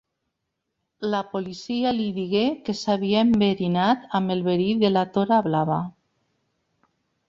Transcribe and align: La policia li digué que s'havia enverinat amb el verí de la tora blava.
La 1.15 1.19
policia 1.33 1.91
li 1.99 2.07
digué 2.17 2.43
que 2.71 2.77
s'havia 2.81 3.21
enverinat 3.29 4.11
amb 4.23 4.37
el 4.39 4.45
verí 4.51 4.69
de 4.85 4.95
la 4.99 5.09
tora 5.19 5.43
blava. 5.53 5.83